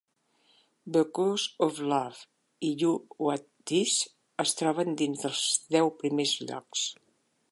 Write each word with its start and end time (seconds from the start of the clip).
"Because 0.93 1.43
of 1.65 1.77
Love" 1.91 2.23
i 2.69 2.71
"You 2.83 2.95
Want 3.27 3.45
This" 3.73 3.99
es 4.47 4.57
troben 4.63 4.97
dins 5.05 5.23
dels 5.27 5.43
deu 5.79 5.95
primers 6.03 6.33
llocs. 6.49 6.87